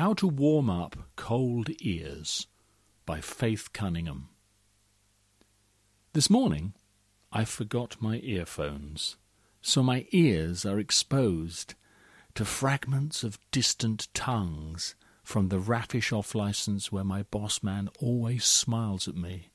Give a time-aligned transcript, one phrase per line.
[0.00, 2.46] How to Warm Up Cold Ears
[3.04, 4.30] by Faith Cunningham.
[6.14, 6.72] This morning
[7.30, 9.18] I forgot my earphones,
[9.60, 11.74] so my ears are exposed
[12.34, 18.46] to fragments of distant tongues from the raffish off license where my boss man always
[18.46, 19.50] smiles at me,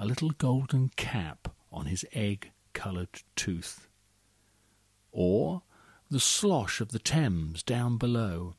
[0.00, 3.86] a little golden cap on his egg coloured tooth.
[5.12, 5.62] Or
[6.10, 8.56] the slosh of the Thames down below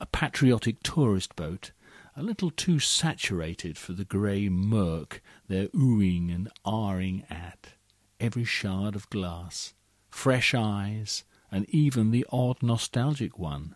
[0.00, 1.72] a patriotic tourist boat,
[2.16, 7.74] a little too saturated for the grey murk they're oohing and ahring at,
[8.18, 9.74] every shard of glass,
[10.08, 13.74] fresh eyes, and even the odd nostalgic one.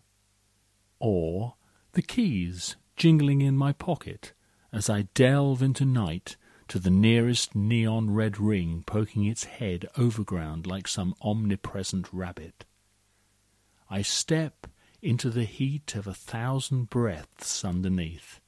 [0.98, 1.55] Or
[1.92, 4.33] the keys jingling in my pocket
[4.73, 6.37] as I delve into night
[6.69, 12.64] to the nearest neon red ring poking its head overground like some omnipresent rabbit.
[13.89, 14.69] I step
[15.02, 18.41] into the heat of a thousand breaths underneath.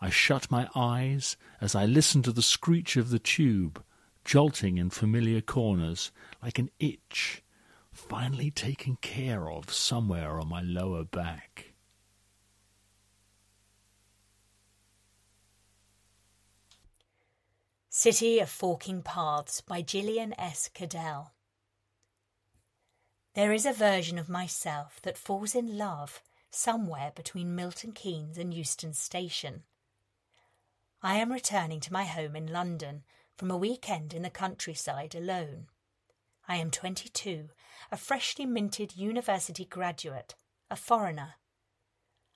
[0.00, 3.82] I shut my eyes as I listen to the screech of the tube,
[4.24, 7.42] jolting in familiar corners like an itch,
[7.92, 11.72] finally taken care of somewhere on my lower back.
[17.88, 20.68] City of Forking Paths by Jillian S.
[20.74, 21.32] Cadell.
[23.36, 28.54] There is a version of myself that falls in love somewhere between Milton Keynes and
[28.54, 29.64] Euston Station.
[31.02, 33.04] I am returning to my home in London
[33.36, 35.66] from a weekend in the countryside alone.
[36.48, 37.50] I am 22,
[37.92, 40.34] a freshly minted university graduate,
[40.70, 41.34] a foreigner.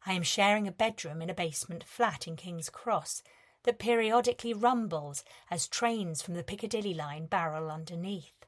[0.04, 3.22] I am sharing a bedroom in a basement flat in King's Cross
[3.62, 8.39] that periodically rumbles as trains from the Piccadilly line barrel underneath.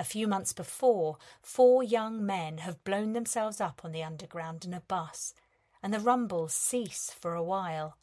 [0.00, 4.72] A few months before, four young men have blown themselves up on the underground in
[4.72, 5.34] a bus,
[5.82, 7.98] and the rumbles cease for a while.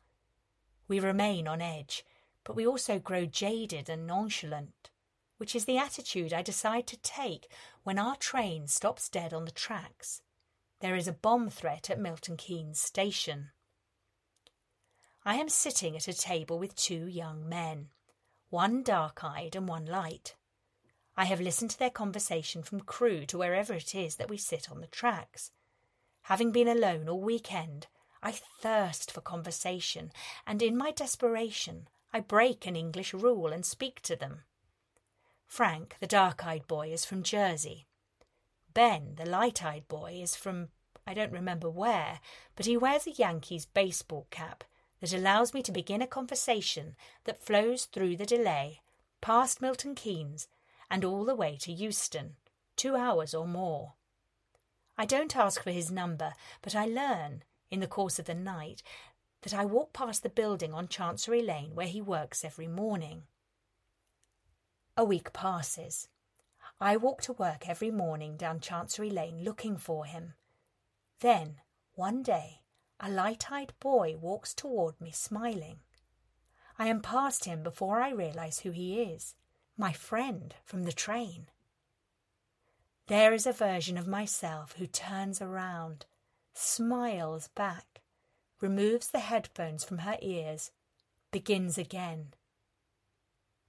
[0.87, 2.05] We remain on edge,
[2.43, 4.91] but we also grow jaded and nonchalant,
[5.37, 7.51] which is the attitude I decide to take
[7.81, 10.21] when our train stops dead on the tracks.
[10.81, 13.49] There is a bomb threat at Milton Keynes station.
[15.25, 17.89] I am sitting at a table with two young men,
[18.51, 20.35] one dark eyed and one light.
[21.19, 24.69] I have listened to their conversation from Crewe to wherever it is that we sit
[24.69, 25.51] on the tracks.
[26.23, 27.87] Having been alone all weekend,
[28.21, 30.11] I thirst for conversation,
[30.45, 34.43] and in my desperation, I break an English rule and speak to them.
[35.47, 37.87] Frank, the dark eyed boy, is from Jersey.
[38.73, 40.69] Ben, the light eyed boy, is from
[41.07, 42.19] I don't remember where,
[42.55, 44.65] but he wears a Yankees baseball cap
[44.99, 48.81] that allows me to begin a conversation that flows through the delay,
[49.21, 50.47] past Milton Keynes,
[50.89, 52.35] and all the way to Euston,
[52.75, 53.93] two hours or more.
[54.97, 58.81] I don't ask for his number, but I learn, in the course of the night,
[59.41, 63.23] that I walk past the building on Chancery Lane where he works every morning.
[64.95, 66.07] A week passes.
[66.79, 70.33] I walk to work every morning down Chancery Lane looking for him.
[71.19, 71.61] Then,
[71.93, 72.61] one day,
[72.99, 75.79] a light eyed boy walks toward me smiling.
[76.79, 79.35] I am past him before I realize who he is
[79.77, 81.47] my friend from the train.
[83.07, 86.05] There is a version of myself who turns around,
[86.53, 88.01] smiles back,
[88.59, 90.71] removes the headphones from her ears,
[91.31, 92.33] begins again.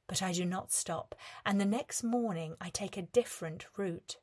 [0.06, 1.14] But I do not stop,
[1.44, 4.16] and the next morning I take a different route.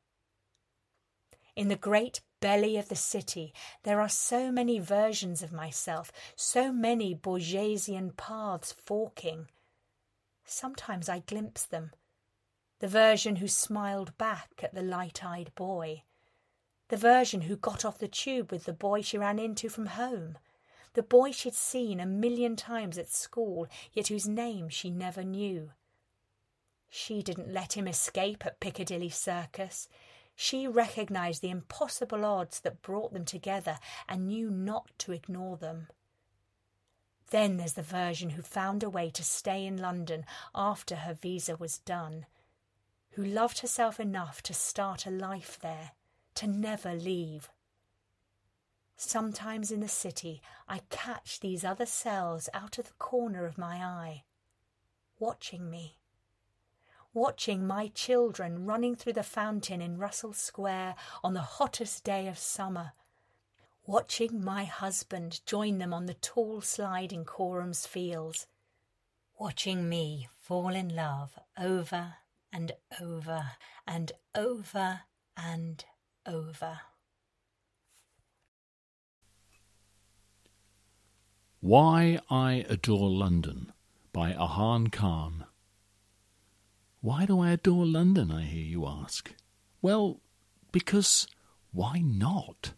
[1.54, 3.54] In the great belly of the city,
[3.84, 9.48] there are so many versions of myself, so many Borgesian paths forking,
[10.46, 11.90] Sometimes I glimpse them.
[12.78, 16.04] The version who smiled back at the light eyed boy.
[16.88, 20.38] The version who got off the tube with the boy she ran into from home.
[20.94, 25.72] The boy she'd seen a million times at school, yet whose name she never knew.
[26.88, 29.88] She didn't let him escape at Piccadilly Circus.
[30.36, 33.78] She recognised the impossible odds that brought them together
[34.08, 35.88] and knew not to ignore them.
[37.30, 40.24] Then there's the version who found a way to stay in London
[40.54, 42.26] after her visa was done,
[43.10, 45.92] who loved herself enough to start a life there,
[46.36, 47.50] to never leave.
[48.96, 53.76] Sometimes in the city, I catch these other selves out of the corner of my
[53.76, 54.24] eye,
[55.18, 55.98] watching me.
[57.12, 62.38] Watching my children running through the fountain in Russell Square on the hottest day of
[62.38, 62.92] summer
[63.86, 68.46] watching my husband join them on the tall slide in Coram's fields,
[69.38, 72.14] watching me fall in love over
[72.52, 73.52] and over
[73.86, 75.00] and over
[75.36, 75.84] and
[76.26, 76.80] over.
[81.60, 83.72] Why I Adore London
[84.12, 85.44] by Arhaan Khan.
[87.00, 89.32] Why do I adore London, I hear you ask?
[89.82, 90.20] Well,
[90.72, 91.26] because
[91.72, 92.72] why not?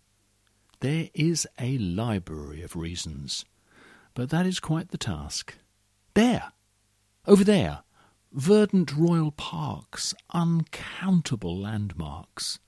[0.81, 3.45] There is a library of reasons,
[4.15, 5.55] but that is quite the task.
[6.15, 6.53] There!
[7.27, 7.81] Over there!
[8.33, 12.61] Verdant royal parks, uncountable landmarks.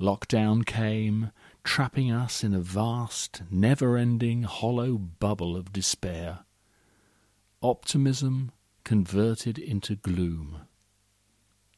[0.00, 1.30] Lockdown came,
[1.62, 6.40] trapping us in a vast, never ending, hollow bubble of despair.
[7.62, 8.50] Optimism
[8.82, 10.62] converted into gloom.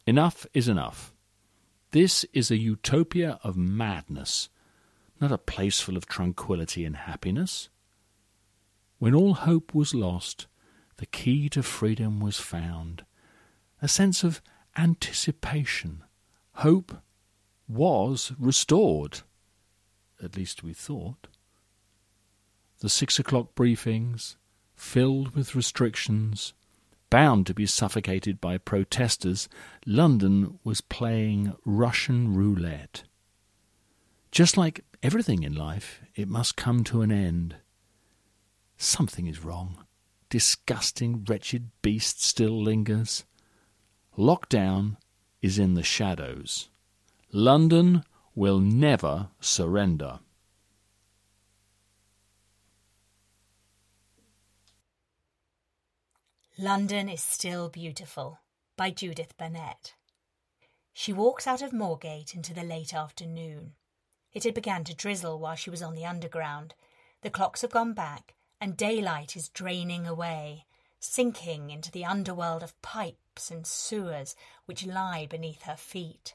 [0.06, 1.12] Enough is enough.
[1.91, 4.49] This is a utopia of madness,
[5.21, 7.69] not a place full of tranquillity and happiness.
[8.99, 10.47] When all hope was lost,
[10.97, 13.05] the key to freedom was found.
[13.83, 14.41] A sense of
[14.77, 16.03] anticipation.
[16.55, 16.97] Hope
[17.69, 19.21] was restored.
[20.23, 21.29] At least we thought.
[22.81, 24.37] The six o'clock briefings,
[24.75, 26.55] filled with restrictions,
[27.11, 29.49] bound to be suffocated by protesters,
[29.87, 33.05] London was playing Russian roulette.
[34.31, 37.55] Just like everything in life, it must come to an end.
[38.76, 39.85] Something is wrong.
[40.31, 43.25] Disgusting, wretched beast still lingers.
[44.19, 44.97] Lockdown
[45.41, 46.70] is in the shadows.
[47.31, 48.03] London
[48.35, 50.19] will never surrender.
[56.58, 58.41] London is Still Beautiful
[58.76, 59.94] by Judith Burnett.
[60.93, 63.75] She walks out of Moorgate into the late afternoon.
[64.37, 66.75] It had begun to drizzle while she was on the underground.
[67.23, 70.67] The clocks have gone back, and daylight is draining away,
[71.00, 74.37] sinking into the underworld of pipes and sewers
[74.67, 76.35] which lie beneath her feet.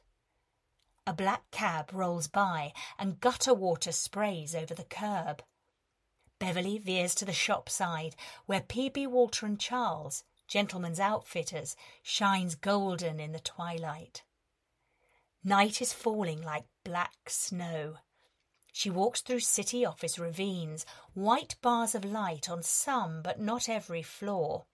[1.06, 5.44] A black cab rolls by, and gutter water sprays over the curb.
[6.39, 8.15] Beverly veers to the shop side,
[8.47, 9.06] where P.B.
[9.06, 14.24] Walter and Charles, gentlemen's outfitters, shines golden in the twilight.
[15.44, 17.98] Night is falling like black snow.
[18.72, 24.01] She walks through city office ravines, white bars of light on some but not every
[24.01, 24.66] floor.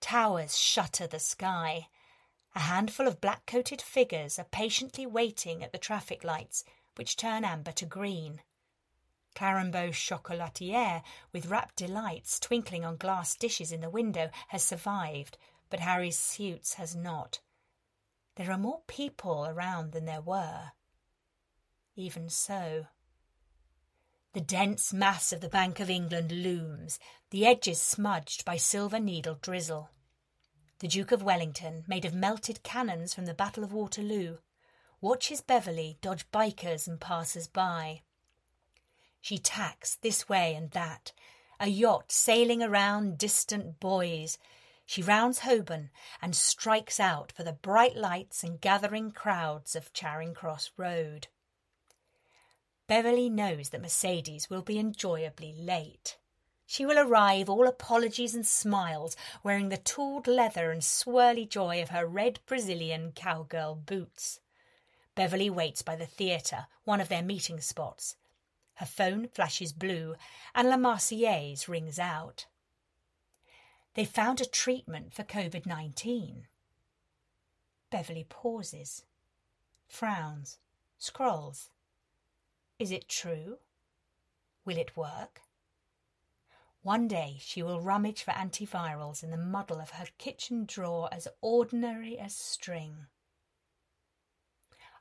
[0.00, 1.88] Towers shutter the sky.
[2.54, 6.64] A handful of black coated figures are patiently waiting at the traffic lights,
[6.96, 8.42] which turn amber to green.
[9.34, 11.02] Clerambault's chocolatière,
[11.32, 15.38] with rapt delights twinkling on glass dishes in the window, has survived,
[15.70, 17.40] but Harry's suits has not.
[18.34, 20.72] There are more people around than there were.
[21.98, 22.86] Even so.
[24.32, 27.00] The dense mass of the Bank of England looms,
[27.30, 29.90] the edges smudged by silver needle drizzle.
[30.78, 34.38] The Duke of Wellington, made of melted cannons from the Battle of Waterloo,
[35.00, 38.02] watches Beverly dodge bikers and passers by.
[39.20, 41.10] She tacks this way and that,
[41.58, 44.38] a yacht sailing around distant buoys.
[44.86, 45.90] She rounds Holborn
[46.22, 51.26] and strikes out for the bright lights and gathering crowds of Charing Cross Road.
[52.88, 56.18] Beverly knows that Mercedes will be enjoyably late.
[56.66, 59.14] She will arrive all apologies and smiles,
[59.44, 64.40] wearing the tooled leather and swirly joy of her red Brazilian cowgirl boots.
[65.14, 68.16] Beverly waits by the theatre, one of their meeting spots,
[68.78, 70.14] her phone flashes blue,
[70.54, 72.46] and La Marseillaise rings out.
[73.94, 76.46] They found a treatment for COVID 19.
[77.90, 79.04] Beverly pauses,
[79.88, 80.58] frowns,
[80.96, 81.70] scrolls.
[82.78, 83.58] Is it true?
[84.64, 85.40] Will it work?
[86.82, 91.26] One day she will rummage for antivirals in the muddle of her kitchen drawer as
[91.40, 93.06] ordinary as string.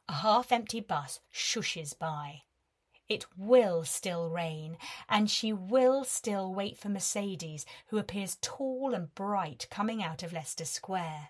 [0.09, 2.41] A half empty bus shushes by.
[3.07, 9.13] It will still rain, and she will still wait for Mercedes, who appears tall and
[9.13, 11.29] bright coming out of Leicester Square.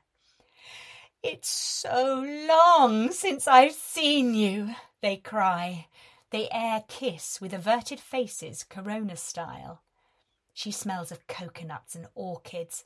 [1.21, 5.87] It's so long since I've seen you, they cry.
[6.29, 9.81] They air kiss with averted faces, Corona style.
[10.53, 12.83] She smells of coconuts and orchids,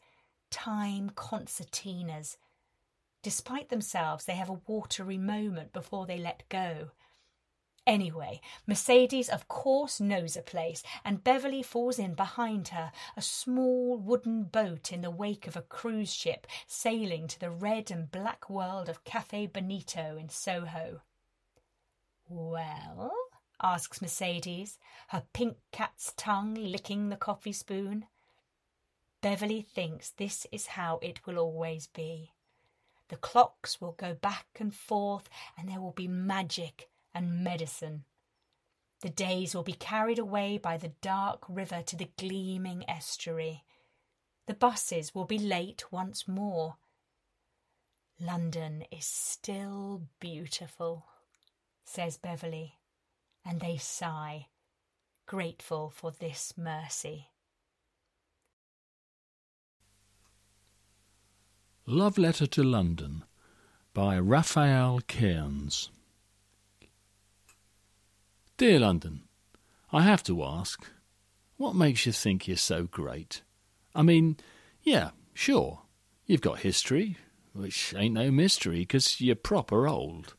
[0.52, 2.38] time concertinas.
[3.24, 6.92] Despite themselves, they have a watery moment before they let go.
[7.88, 13.98] Anyway, Mercedes of course knows a place, and Beverly falls in behind her, a small
[13.98, 18.52] wooden boat in the wake of a cruise ship sailing to the red and black
[18.52, 21.02] world of Cafe Bonito in Soho.
[22.30, 23.12] Well?
[23.64, 24.78] Asks Mercedes,
[25.10, 28.06] her pink cat's tongue licking the coffee spoon.
[29.22, 32.32] Beverly thinks this is how it will always be.
[33.10, 38.06] The clocks will go back and forth, and there will be magic and medicine.
[39.02, 43.64] The days will be carried away by the dark river to the gleaming estuary.
[44.46, 46.78] The buses will be late once more.
[48.20, 51.06] London is still beautiful,
[51.84, 52.78] says Beverly,
[53.46, 54.48] and they sigh,
[55.26, 57.28] grateful for this mercy.
[61.86, 63.24] Love Letter to London
[63.94, 65.90] by Raphael Cairns.
[68.58, 69.24] Dear London,
[69.92, 70.86] I have to ask,
[71.58, 73.42] what makes you think you're so great?
[73.94, 74.38] I mean,
[74.84, 75.82] yeah, sure,
[76.26, 77.18] you've got history,
[77.54, 80.36] which ain't no mystery, 'cause you're proper old.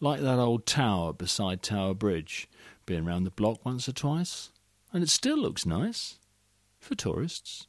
[0.00, 2.48] Like that old tower beside Tower Bridge,
[2.84, 4.50] been round the block once or twice,
[4.92, 6.18] and it still looks nice
[6.78, 7.66] for tourists.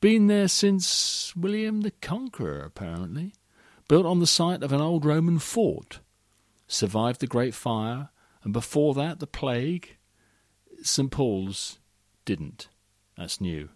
[0.00, 3.34] Been there since William the Conqueror, apparently.
[3.86, 6.00] Built on the site of an old Roman fort.
[6.66, 8.08] Survived the Great Fire
[8.42, 9.96] and before that the plague.
[10.82, 11.78] St Paul's
[12.24, 12.68] didn't.
[13.16, 13.68] That's new.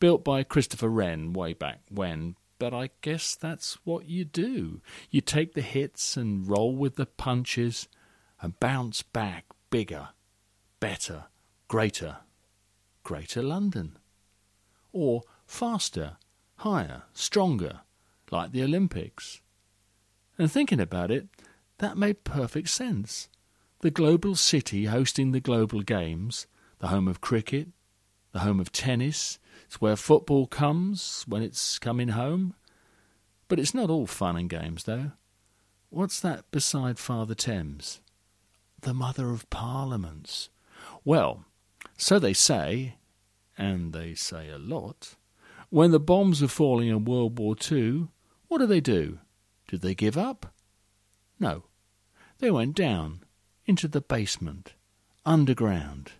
[0.00, 4.80] Built by Christopher Wren way back when, but I guess that's what you do.
[5.10, 7.88] You take the hits and roll with the punches
[8.40, 10.08] and bounce back bigger,
[10.80, 11.24] better,
[11.68, 12.18] greater,
[13.02, 13.98] greater London.
[14.92, 16.16] Or faster,
[16.56, 17.80] higher, stronger,
[18.30, 19.40] like the Olympics.
[20.38, 21.28] And thinking about it,
[21.78, 23.28] that made perfect sense
[23.80, 26.48] the global city hosting the global games,
[26.80, 27.68] the home of cricket,
[28.38, 29.40] the home of tennis.
[29.66, 32.54] It's where football comes when it's coming home.
[33.48, 35.10] But it's not all fun and games, though.
[35.90, 38.00] What's that beside Father Thames?
[38.80, 40.50] The mother of parliaments.
[41.04, 41.46] Well,
[41.96, 42.94] so they say,
[43.56, 45.16] and they say a lot.
[45.68, 48.06] When the bombs are falling in World War II,
[48.46, 49.18] what do they do?
[49.66, 50.54] Did they give up?
[51.40, 51.64] No.
[52.38, 53.24] They went down
[53.66, 54.74] into the basement,
[55.26, 56.12] underground.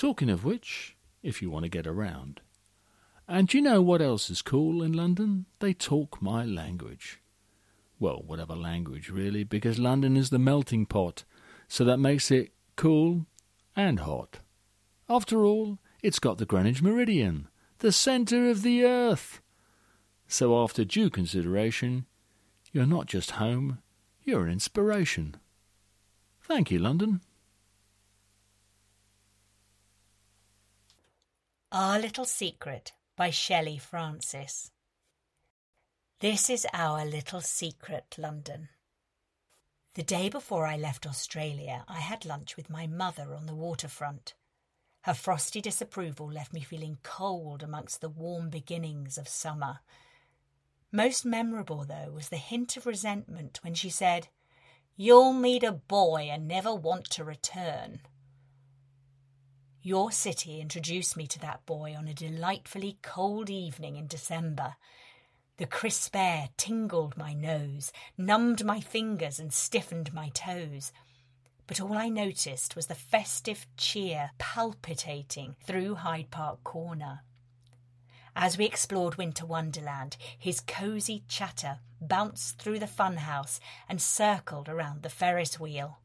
[0.00, 2.40] Talking of which, if you want to get around.
[3.28, 5.44] And you know what else is cool in London?
[5.58, 7.20] They talk my language.
[7.98, 11.24] Well, whatever language, really, because London is the melting pot,
[11.68, 13.26] so that makes it cool
[13.76, 14.38] and hot.
[15.06, 17.48] After all, it's got the Greenwich Meridian,
[17.80, 19.42] the centre of the earth.
[20.26, 22.06] So, after due consideration,
[22.72, 23.80] you're not just home,
[24.22, 25.34] you're an inspiration.
[26.40, 27.20] Thank you, London.
[31.72, 34.72] Our Little Secret by Shelley Francis.
[36.18, 38.70] This is our little secret, London.
[39.94, 44.34] The day before I left Australia, I had lunch with my mother on the waterfront.
[45.02, 49.78] Her frosty disapproval left me feeling cold amongst the warm beginnings of summer.
[50.90, 54.26] Most memorable, though, was the hint of resentment when she said,
[54.96, 58.00] You'll meet a boy and never want to return.
[59.82, 64.74] Your city introduced me to that boy on a delightfully cold evening in December.
[65.56, 70.92] The crisp air tingled my nose, numbed my fingers, and stiffened my toes.
[71.66, 77.20] But all I noticed was the festive cheer palpitating through Hyde Park Corner.
[78.36, 85.02] As we explored Winter Wonderland, his cosy chatter bounced through the funhouse and circled around
[85.02, 86.00] the Ferris wheel.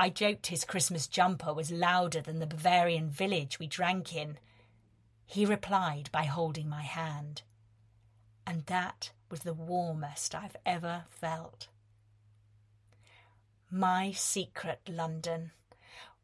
[0.00, 4.38] I joked his Christmas jumper was louder than the Bavarian village we drank in.
[5.26, 7.42] He replied by holding my hand.
[8.46, 11.68] And that was the warmest I've ever felt.
[13.70, 15.50] My secret, London.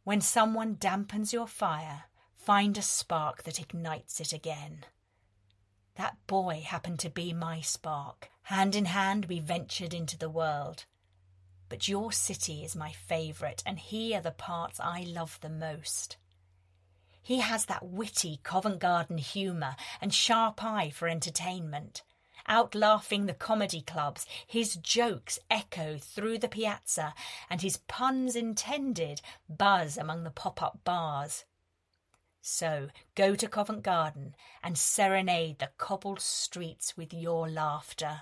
[0.04, 2.04] When someone dampens your fire,
[2.34, 4.86] find a spark that ignites it again.
[5.96, 8.30] That boy happened to be my spark.
[8.44, 10.86] Hand in hand, we ventured into the world.
[11.68, 16.16] But your city is my favourite, and here are the parts I love the most.
[17.22, 22.02] He has that witty Covent Garden humour and sharp eye for entertainment.
[22.46, 27.14] Out laughing the comedy clubs, his jokes echo through the piazza,
[27.50, 31.44] and his puns intended buzz among the pop up bars.
[32.40, 38.20] So go to Covent Garden and serenade the cobbled streets with your laughter.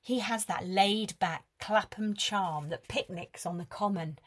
[0.00, 4.18] He has that laid back Clapham charm that picnics on the common.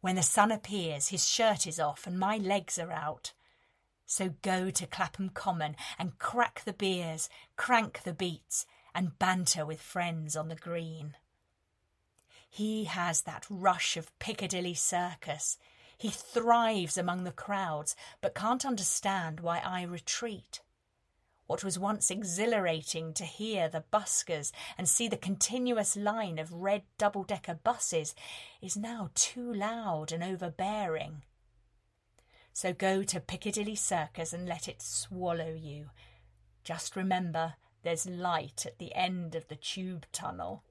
[0.00, 3.32] When the sun appears, his shirt is off and my legs are out.
[4.06, 9.80] So go to Clapham Common and crack the beers, crank the beats, and banter with
[9.80, 11.16] friends on the green.
[12.48, 15.58] He has that rush of Piccadilly Circus,
[15.96, 20.60] he thrives among the crowds, but can't understand why I retreat.
[21.46, 26.82] What was once exhilarating to hear the buskers and see the continuous line of red
[26.96, 28.14] double decker buses
[28.62, 31.22] is now too loud and overbearing.
[32.54, 35.90] So go to Piccadilly Circus and let it swallow you.
[36.62, 40.62] Just remember there's light at the end of the tube tunnel.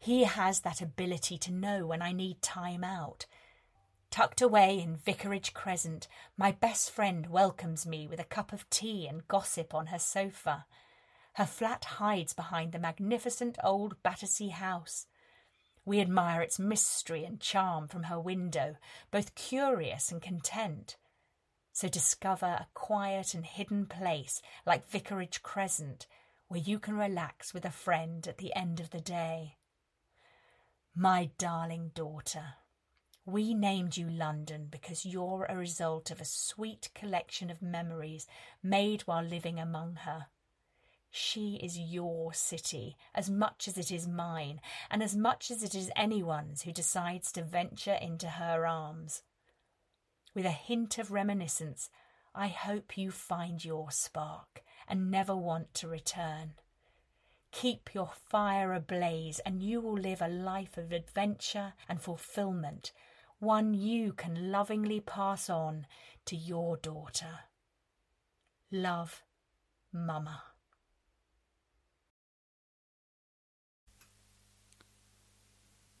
[0.00, 3.26] He has that ability to know when I need time out
[4.10, 9.06] Tucked away in Vicarage Crescent, my best friend welcomes me with a cup of tea
[9.06, 10.64] and gossip on her sofa.
[11.34, 15.06] Her flat hides behind the magnificent old Battersea house.
[15.84, 18.76] We admire its mystery and charm from her window,
[19.10, 20.96] both curious and content.
[21.72, 26.06] So discover a quiet and hidden place like Vicarage Crescent,
[26.48, 29.58] where you can relax with a friend at the end of the day.
[30.94, 32.54] My darling daughter,
[33.28, 38.26] we named you London because you're a result of a sweet collection of memories
[38.62, 40.28] made while living among her.
[41.10, 45.74] She is your city as much as it is mine, and as much as it
[45.74, 49.22] is anyone's who decides to venture into her arms.
[50.34, 51.90] With a hint of reminiscence,
[52.34, 56.54] I hope you find your spark and never want to return.
[57.52, 62.92] Keep your fire ablaze, and you will live a life of adventure and fulfilment
[63.38, 65.86] one you can lovingly pass on
[66.24, 67.40] to your daughter.
[68.70, 69.22] Love,
[69.92, 70.42] Mama.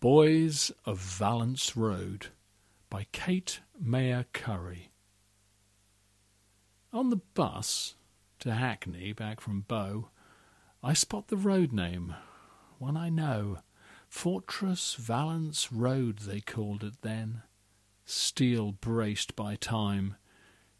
[0.00, 2.28] Boys of Valence Road
[2.90, 4.90] by Kate Mayer Currie.
[6.92, 7.94] On the bus
[8.40, 10.08] to Hackney back from Bow,
[10.82, 12.14] I spot the road name,
[12.78, 13.58] one I know.
[14.08, 17.42] Fortress Valence Road, they called it then.
[18.04, 20.16] Steel braced by time,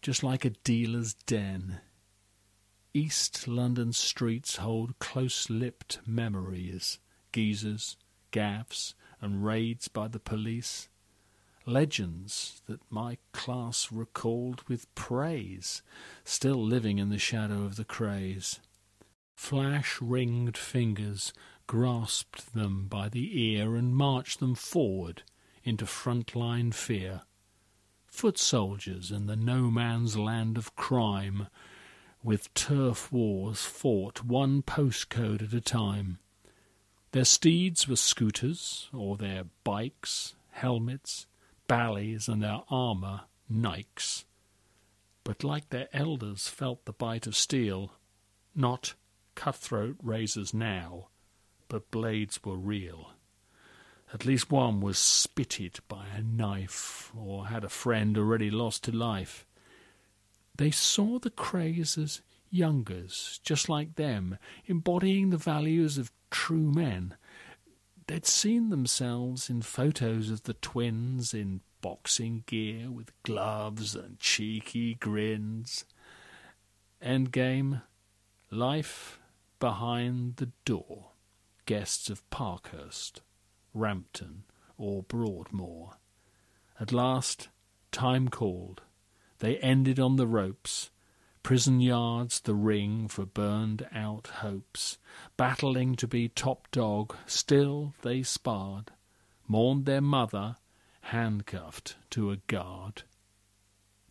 [0.00, 1.80] just like a dealer's den.
[2.94, 6.98] East London streets hold close lipped memories,
[7.30, 7.96] geezers,
[8.30, 10.88] gaffs, and raids by the police.
[11.66, 15.82] Legends that my class recalled with praise,
[16.24, 18.58] still living in the shadow of the craze.
[19.36, 21.32] Flash ringed fingers
[21.68, 25.22] grasped them by the ear and marched them forward
[25.62, 27.20] into front-line fear.
[28.06, 31.46] Foot soldiers in the no-man's land of crime,
[32.24, 36.18] with turf wars fought one postcode at a time.
[37.12, 41.26] Their steeds were scooters, or their bikes, helmets,
[41.68, 44.24] ballys, and their armour, nikes.
[45.22, 47.92] But like their elders felt the bite of steel,
[48.54, 48.94] not
[49.34, 51.08] cutthroat razors now,
[51.68, 53.12] but blades were real.
[54.12, 58.92] At least one was spitted by a knife, or had a friend already lost to
[58.92, 59.46] life.
[60.56, 67.16] They saw the Krays as youngers, just like them, embodying the values of true men.
[68.06, 74.94] They'd seen themselves in photos of the twins in boxing gear with gloves and cheeky
[74.94, 75.84] grins.
[77.02, 77.82] Endgame,
[78.50, 79.20] life
[79.60, 81.10] behind the door
[81.68, 83.20] guests of Parkhurst,
[83.74, 84.44] Rampton,
[84.78, 85.98] or Broadmoor.
[86.80, 87.50] At last,
[87.92, 88.80] time called.
[89.40, 90.88] They ended on the ropes,
[91.42, 94.96] prison yards the ring for burned out hopes.
[95.36, 98.90] Battling to be top dog, still they sparred,
[99.46, 100.56] mourned their mother,
[101.02, 103.02] handcuffed to a guard.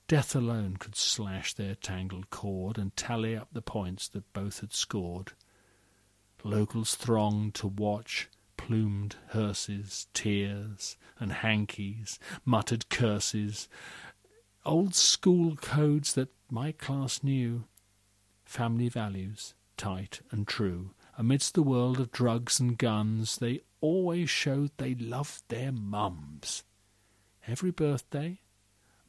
[0.07, 4.73] Death alone could slash their tangled cord and tally up the points that both had
[4.73, 5.31] scored.
[6.43, 13.67] Locals thronged to watch plumed hearses, tears and hankies, muttered curses,
[14.65, 17.65] old school codes that my class knew,
[18.45, 20.91] family values, tight and true.
[21.17, 26.63] Amidst the world of drugs and guns, they always showed they loved their mums.
[27.47, 28.41] Every birthday,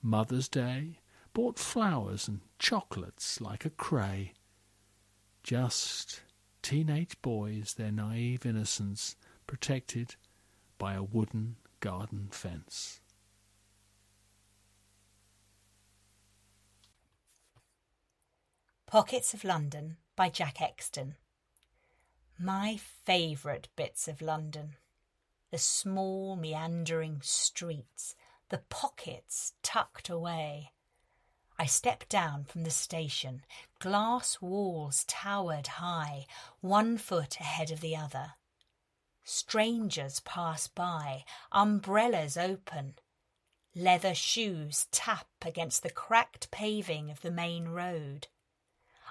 [0.01, 1.01] Mother's Day,
[1.35, 4.31] bought flowers and chocolates like a Kray.
[5.43, 6.23] Just
[6.69, 10.17] teenage boys, their naive innocence protected
[10.77, 13.01] by a wooden garden fence.
[18.87, 21.15] Pockets of London by Jack Exton.
[22.39, 24.77] My favourite bits of London.
[25.51, 28.15] The small meandering streets,
[28.51, 30.73] the pockets tucked away,
[31.59, 33.45] I stepped down from the station.
[33.81, 36.27] Glass walls towered high,
[36.61, 38.35] one foot ahead of the other.
[39.25, 42.95] Strangers pass by, umbrellas open.
[43.75, 48.29] Leather shoes tap against the cracked paving of the main road.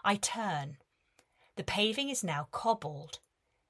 [0.04, 0.78] I turn.
[1.58, 3.20] The paving is now cobbled.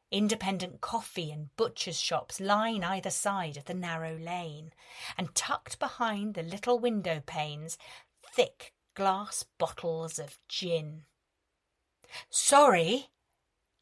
[0.10, 4.72] Independent coffee and butcher's shops line either side of the narrow lane,
[5.18, 7.78] and tucked behind the little window panes,
[8.34, 11.04] thick glass bottles of gin.
[12.30, 13.10] Sorry!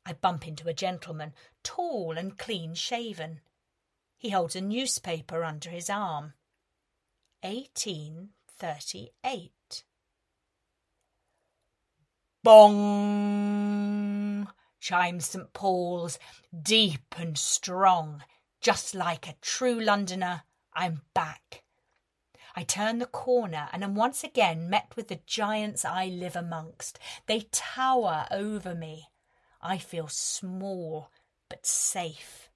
[0.05, 3.41] I bump into a gentleman, tall and clean shaven.
[4.17, 6.34] He holds a newspaper under his arm.
[7.41, 9.84] 1838.
[12.43, 14.47] Bong!
[14.79, 15.51] chimes St.
[15.53, 16.19] Paul's,
[16.62, 18.23] deep and strong.
[18.62, 21.64] Just like a true Londoner, I'm back.
[22.56, 26.98] I turn the corner and am once again met with the giants I live amongst.
[27.26, 29.10] They tower over me.
[29.62, 31.12] I feel small
[31.50, 32.50] but safe.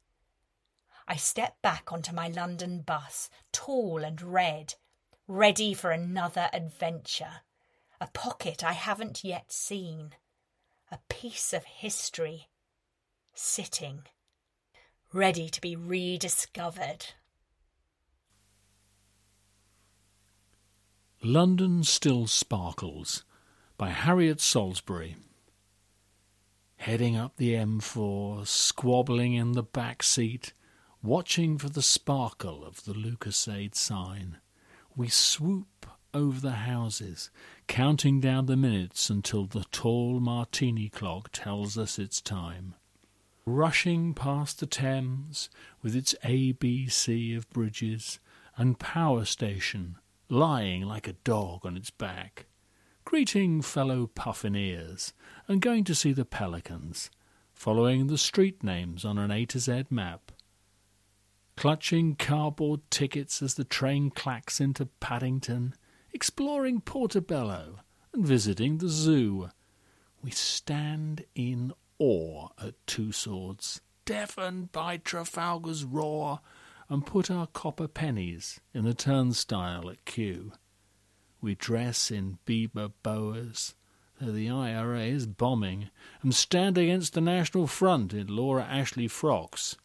[1.08, 4.76] I step back onto my London bus, tall and red,
[5.28, 7.42] ready for another adventure.
[8.00, 10.14] A pocket I haven't yet seen
[10.92, 12.48] a piece of history
[13.34, 14.04] sitting,
[15.12, 17.08] ready to be rediscovered.
[21.22, 23.26] London Still Sparkles
[23.78, 25.18] by Harriet Salisbury.
[26.78, 30.54] Heading up the M4, squabbling in the back seat,
[31.04, 34.38] watching for the sparkle of the Lucozade sign,
[34.96, 37.30] we swoop over the houses,
[37.68, 42.76] counting down the minutes until the tall martini clock tells us it's time.
[43.46, 45.50] Rushing past the Thames
[45.82, 48.20] with its ABC of bridges
[48.56, 49.98] and power station
[50.30, 52.46] lying like a dog on its back,
[53.04, 55.14] greeting fellow puffineers
[55.48, 57.10] and going to see the pelicans,
[57.52, 60.32] following the street names on an A to Z map,
[61.58, 65.74] clutching cardboard tickets as the train clacks into Paddington,
[66.14, 67.80] exploring Portobello
[68.14, 69.50] and visiting the zoo.
[70.22, 76.40] We stand in awe at Tussauds, deafened by Trafalgar's roar,
[76.90, 80.52] and put our copper pennies in the turnstile at Kew.
[81.40, 83.76] We dress in Biba boas,
[84.20, 85.90] though the IRA is bombing,
[86.22, 89.78] and stand against the National Front in Laura Ashley frocks.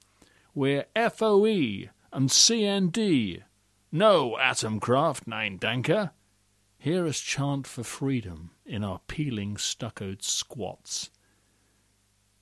[0.55, 3.43] We're FOE and CND,
[3.93, 6.11] no Atomkraft, Nein Danke.
[6.79, 11.11] Hear us chant for freedom in our peeling stuccoed squats.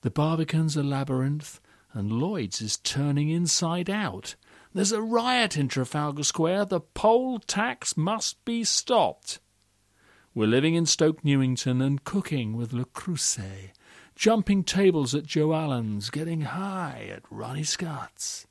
[0.01, 1.61] The Barbican's a labyrinth,
[1.93, 4.35] and Lloyd's is turning inside out.
[4.75, 6.65] There's a riot in Trafalgar Square.
[6.65, 9.39] The poll tax must be stopped.
[10.33, 13.69] We're living in Stoke Newington and cooking with Le Creuset,
[14.15, 18.47] jumping tables at Joe Allen's, getting high at Ronnie Scott's.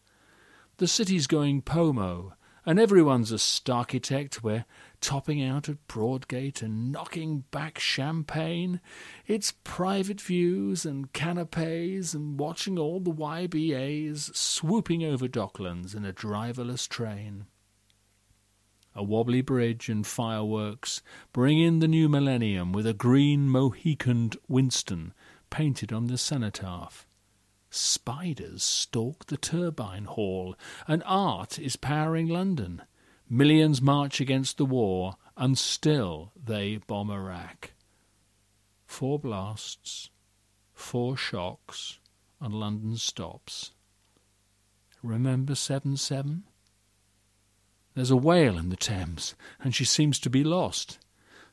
[0.77, 4.45] The city's going pomo, and everyone's a starchitect.
[4.45, 4.65] We're
[5.03, 8.81] topping out at Broadgate and knocking back champagne.
[9.27, 16.13] It's private views and canapes and watching all the YBAs swooping over Docklands in a
[16.13, 17.45] driverless train.
[18.95, 25.13] A wobbly bridge and fireworks bring in the new millennium with a green Mohicaned Winston
[25.51, 27.07] painted on the cenotaph.
[27.71, 30.55] Spiders stalk the turbine hall,
[30.87, 32.83] and art is powering London.
[33.35, 37.71] Millions march against the war, and still they bomb Iraq.
[38.85, 40.11] Four blasts,
[40.75, 41.99] four shocks,
[42.43, 43.71] and London stops.
[45.03, 46.43] Remember 7 7?
[47.95, 50.99] There's a whale in the Thames, and she seems to be lost.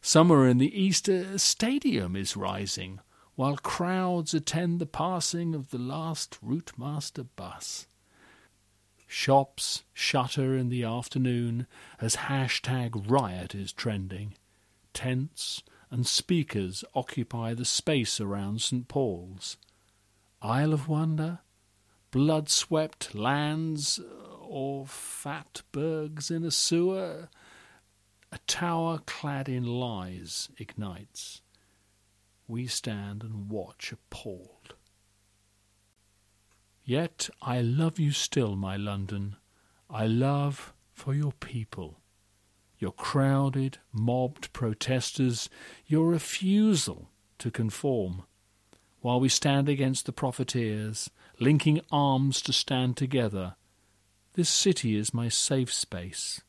[0.02, 3.00] Somewhere in the east a stadium is rising,
[3.36, 7.88] while crowds attend the passing of the last Routemaster bus.
[9.12, 11.66] Shops shutter in the afternoon
[12.00, 14.36] as hashtag riot is trending.
[14.94, 18.88] Tents and speakers occupy the space around St.
[18.88, 19.58] Paul's.
[20.44, 21.40] Isle of Wonder?
[22.12, 24.00] Blood swept lands
[24.42, 27.30] or fatbergs in a sewer?
[28.32, 31.42] A tower clad in lies ignites
[32.48, 34.76] we stand and watch appalled.
[36.90, 39.36] Yet I love you still, my London.
[39.92, 42.00] I love for your people,
[42.80, 45.52] your crowded, mobbed protesters,
[45.86, 48.24] your refusal to conform,
[49.02, 53.56] while we stand against the profiteers, linking arms to stand together.
[54.34, 56.42] This city is my safe space,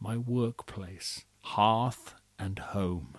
[0.00, 3.18] my workplace, hearth and home.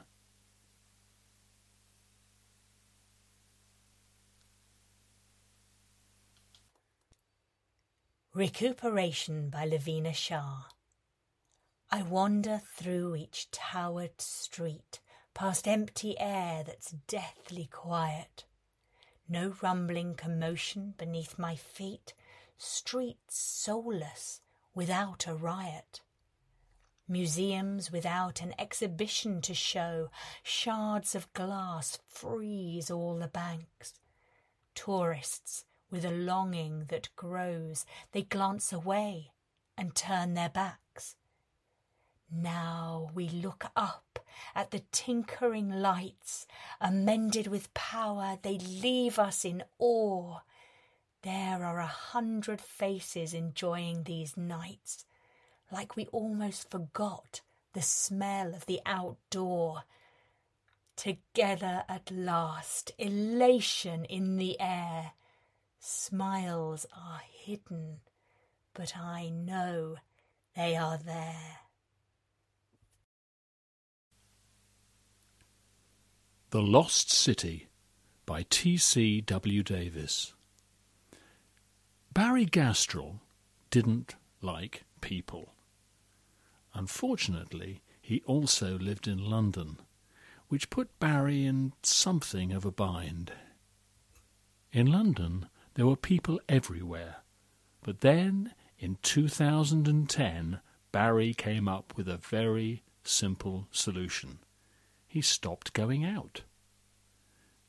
[8.36, 10.64] Recuperation by Lavina Shah.
[11.90, 15.00] I wander through each towered street,
[15.34, 18.44] past empty air that's deathly quiet.
[19.30, 22.14] No rumbling commotion beneath my feet,
[22.58, 24.42] streets soulless
[24.74, 26.02] without a riot.
[27.08, 30.10] Museums without an exhibition to show,
[30.44, 33.94] shards of glass freeze all the banks.
[34.74, 39.32] Tourists with a longing that grows, they glance away
[39.78, 41.16] and turn their backs.
[42.32, 44.20] Now we look up
[44.54, 46.48] at the tinkering lights,
[46.82, 50.40] amended with power, they leave us in awe.
[51.22, 55.06] There are a hundred faces enjoying these nights
[55.72, 57.42] like we almost forgot
[57.74, 59.84] the smell of the outdoor.
[60.96, 65.12] Together at last, elation in the air.
[65.88, 68.00] Smiles are hidden,
[68.74, 69.98] but I know
[70.56, 71.60] they are there.
[76.50, 77.68] The Lost City
[78.26, 78.78] by T.
[78.78, 79.22] C.
[79.22, 79.62] W.
[79.62, 80.34] Davies.
[82.12, 83.20] Barry Gastrell
[83.70, 85.54] didn't like people.
[86.74, 89.78] Unfortunately, he also lived in London,
[90.48, 93.34] which put Barry in something of a bind.
[94.72, 97.18] In London, there were people everywhere,
[97.84, 100.60] but then, in 2010,
[100.92, 104.40] Barry came up with a very simple solution.
[105.08, 106.42] He stopped going out.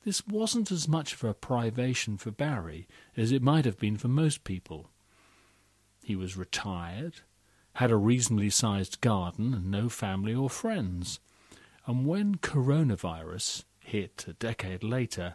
[0.05, 4.09] This wasn't as much of a privation for Barry as it might have been for
[4.09, 4.91] most people.
[6.05, 7.23] He was retired,
[7.75, 11.19] had a reasonably sized garden and no family or friends.
[11.87, 15.35] And when coronavirus hit a decade later,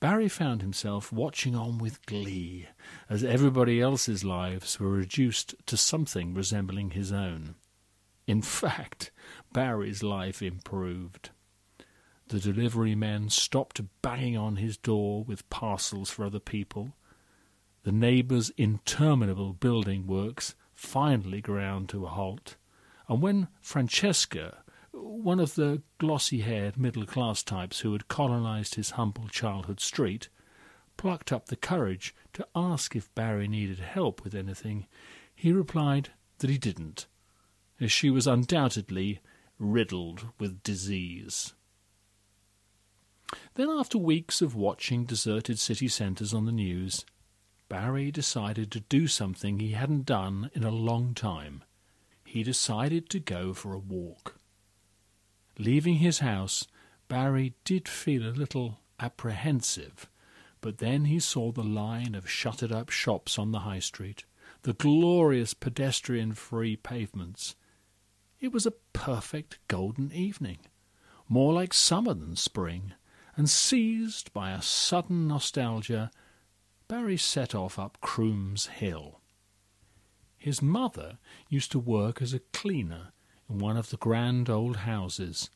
[0.00, 2.68] Barry found himself watching on with glee
[3.08, 7.56] as everybody else's lives were reduced to something resembling his own.
[8.26, 9.10] In fact,
[9.52, 11.30] Barry's life improved.
[12.28, 16.92] The delivery men stopped banging on his door with parcels for other people.
[17.82, 22.56] The neighbours' interminable building works finally ground to a halt,
[23.08, 24.62] and when Francesca,
[25.02, 30.28] one of the glossy haired middle class types who had colonized his humble childhood street,
[30.96, 34.86] plucked up the courage to ask if Barry needed help with anything,
[35.34, 37.06] he replied that he didn't,
[37.80, 39.20] as she was undoubtedly
[39.58, 41.54] riddled with disease.
[43.54, 47.04] Then, after weeks of watching deserted city centres on the news,
[47.68, 51.62] Barry decided to do something he hadn't done in a long time.
[52.24, 54.37] He decided to go for a walk.
[55.58, 56.66] Leaving his house,
[57.08, 60.08] Barry did feel a little apprehensive,
[60.60, 64.24] but then he saw the line of shuttered up shops on the high street,
[64.62, 67.56] the glorious pedestrian free pavements.
[68.38, 70.58] It was a perfect golden evening,
[71.28, 72.92] more like summer than spring,
[73.36, 76.12] and seized by a sudden nostalgia,
[76.86, 79.20] Barry set off up Crooms Hill.
[80.36, 81.18] His mother
[81.48, 83.12] used to work as a cleaner
[83.48, 85.50] in one of the grand old houses,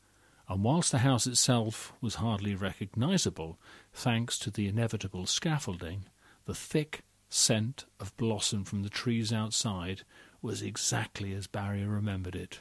[0.48, 3.58] and whilst the house itself was hardly recognizable,
[3.92, 6.04] thanks to the inevitable scaffolding,
[6.44, 10.02] the thick scent of blossom from the trees outside
[10.42, 12.60] was exactly as Barry remembered it.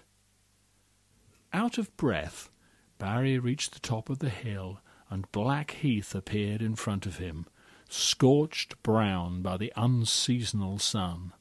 [1.52, 2.50] Out of breath,
[2.98, 7.48] Barry reached the top of the hill, and Blackheath appeared in front of him,
[7.90, 11.34] scorched brown by the unseasonal sun.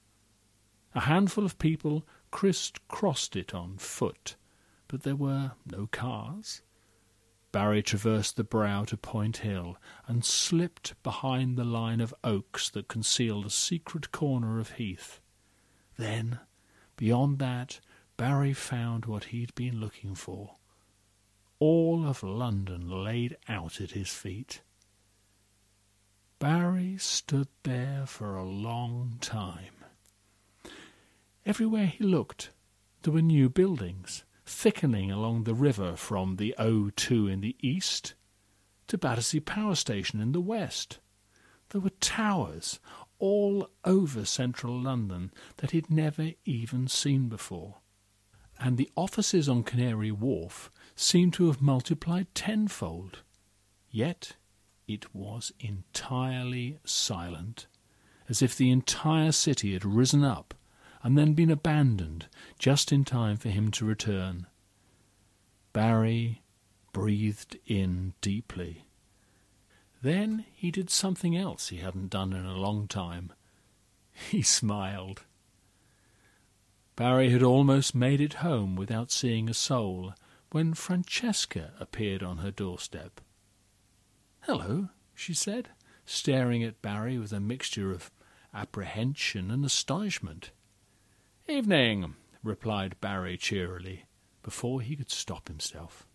[0.95, 4.37] A handful of people criss-crossed it on foot,
[4.89, 6.63] but there were no cars.
[7.53, 12.89] Barry traversed the brow to Point Hill and slipped behind the line of oaks that
[12.89, 15.21] concealed a secret corner of heath.
[15.97, 16.39] Then,
[16.97, 17.81] beyond that,
[18.17, 20.57] Barry found what he'd been looking for.
[21.59, 24.63] All of London laid out at his feet.
[26.39, 29.80] Barry stood there for a long time.
[31.47, 32.51] Everywhere he looked,
[33.03, 38.15] there were new buildings, thickening along the river from the O2 in the east
[38.89, 40.99] to Battersea Power Station in the west.
[41.71, 42.79] There were towers
[43.19, 47.77] all over central London that he'd never even seen before.
[48.59, 53.23] And the offices on Canary Wharf seemed to have multiplied tenfold.
[53.91, 54.37] Yet
[54.87, 57.67] it was entirely silent,
[58.29, 60.55] as if the entire city had risen up
[61.03, 62.27] and then been abandoned
[62.59, 64.47] just in time for him to return.
[65.73, 66.43] Barry
[66.93, 68.87] breathed in deeply.
[70.03, 73.33] Then he did something else he hadn't done in a long time.
[74.31, 75.23] He smiled.
[76.97, 80.13] Barry had almost made it home without seeing a soul,
[80.51, 83.21] when Francesca appeared on her doorstep.
[84.41, 85.71] Hello, she said,
[86.05, 88.11] staring at Barry with a mixture of
[88.53, 90.51] apprehension and astonishment.
[91.49, 94.05] Evening, replied Barry cheerily,
[94.43, 96.07] before he could stop himself.